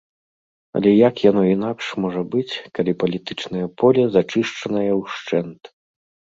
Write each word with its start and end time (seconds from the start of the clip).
Але 0.77 0.93
як 1.09 1.15
яно 1.29 1.43
інакш 1.55 1.85
можа 2.07 2.23
быць, 2.33 2.55
калі 2.79 2.97
палітычнае 3.05 3.63
поле 3.85 4.09
зачышчанае 4.19 4.91
ўшчэнт? 5.05 5.61